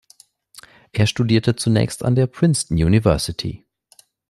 [0.93, 3.67] Er studierte zunächst an der Princeton University.